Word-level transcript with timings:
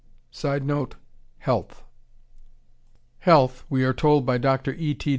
[Sidenote: 0.31 0.95
Health.] 1.37 1.83
"Health," 3.19 3.65
we 3.69 3.83
are 3.83 3.93
told 3.93 4.25
by 4.25 4.39
Dr. 4.39 4.73
E. 4.73 4.95
T. 4.95 5.09